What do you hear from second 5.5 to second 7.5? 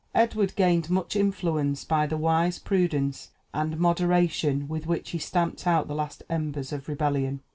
out the last embers of rebellion.